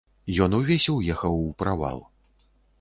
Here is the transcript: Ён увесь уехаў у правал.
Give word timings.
Ён 0.45 0.55
увесь 0.59 0.87
уехаў 0.95 1.37
у 1.43 1.53
правал. 1.63 2.05